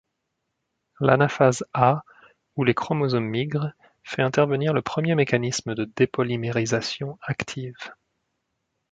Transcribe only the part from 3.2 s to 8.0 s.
migrent, fait intervenir le premier mécanisme de dépolymérisation active.